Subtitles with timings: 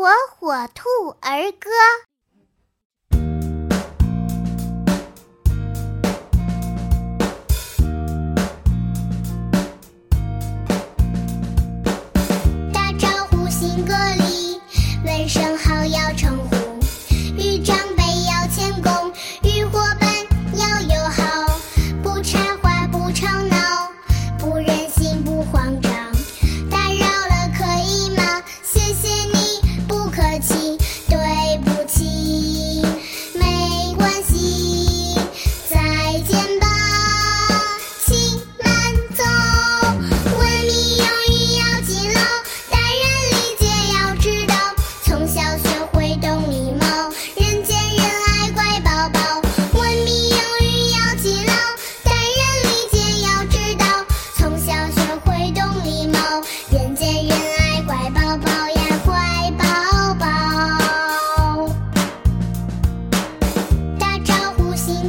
[0.00, 0.08] 火
[0.38, 0.88] 火兔
[1.20, 1.68] 儿歌》。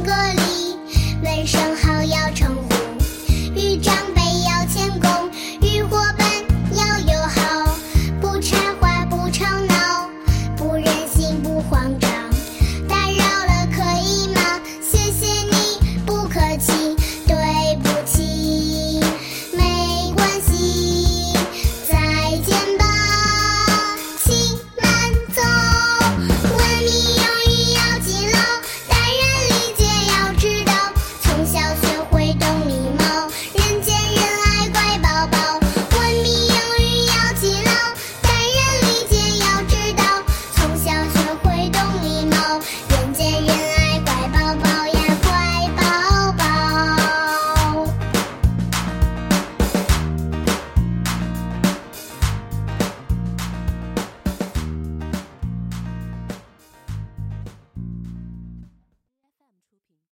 [0.00, 0.76] 果里，
[1.22, 1.71] 闻声。